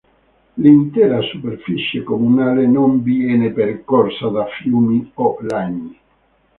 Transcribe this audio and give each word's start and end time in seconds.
L'intera 0.55 1.21
superficie 1.21 2.01
comunale 2.01 2.65
non 2.65 3.03
viene 3.03 3.51
percorsa 3.51 4.29
da 4.29 4.47
fiumi 4.47 5.11
o 5.13 5.37
laghi. 5.41 5.95